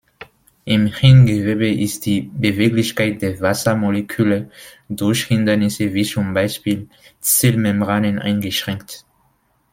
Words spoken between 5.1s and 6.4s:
Hindernisse wie zum